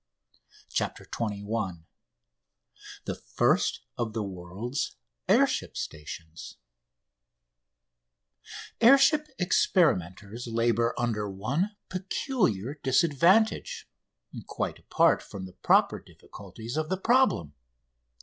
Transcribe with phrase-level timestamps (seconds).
[0.71, 1.83] CHAPTER XXI
[3.05, 4.95] THE FIRST OF THE WORLD'S
[5.29, 6.57] AIR SHIP STATIONS
[8.81, 13.87] Air ship experimenters labour under one peculiar disadvantage,
[14.47, 17.53] quite apart from the proper difficulties of the problem.